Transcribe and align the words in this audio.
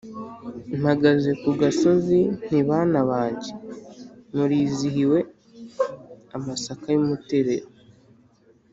Mpagaze 0.79 1.31
ku 1.41 1.49
gasozi 1.61 2.19
nti 2.37 2.57
bana 2.69 2.99
banjye 3.09 3.51
murizihiwe-Amasaka 4.35 6.85
y'umuterero. 6.95 7.67